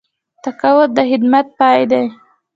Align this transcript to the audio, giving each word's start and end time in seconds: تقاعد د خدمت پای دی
تقاعد 0.43 0.89
د 0.97 0.99
خدمت 1.09 1.47
پای 1.59 1.81
دی 1.91 2.03